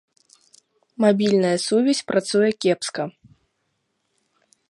[1.05, 3.03] Мабільная сувязь працуе кепска.